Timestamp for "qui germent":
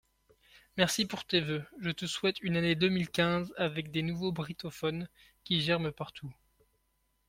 5.43-5.91